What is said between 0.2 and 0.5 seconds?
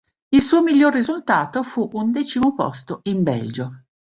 Il